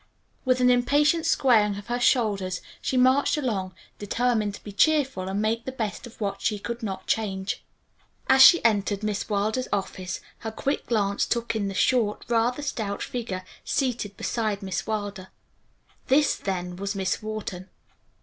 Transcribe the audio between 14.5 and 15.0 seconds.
Miss